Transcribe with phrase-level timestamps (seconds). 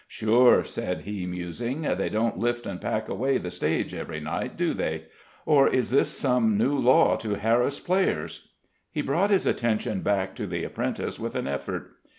[0.07, 4.73] "Sure," said he, musing, "they don't lift and pack away the stage every night, do
[4.73, 5.03] they?
[5.45, 8.47] Or is this some new law to harass players?"
[8.91, 11.91] He brought his attention back to the apprentice with an effort.